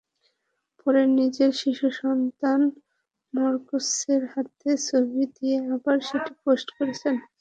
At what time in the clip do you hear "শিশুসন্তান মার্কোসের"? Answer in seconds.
1.61-4.21